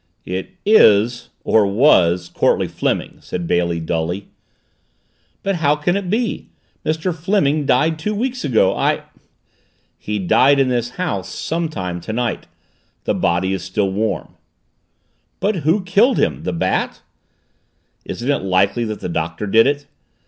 [0.25, 4.29] "It is or was Courtleigh Fleming," said Bailey dully.
[5.43, 6.49] "But how can it be?
[6.83, 7.13] Mr.
[7.15, 8.75] Fleming died two weeks ago.
[8.75, 9.03] I"
[10.07, 12.47] "He died in this house sometime tonight.
[13.03, 14.35] The body is still warm."
[15.39, 16.45] "But who killed him?
[16.45, 17.03] The Bat?"
[18.03, 19.85] "Isn't it likely that the Doctor did it?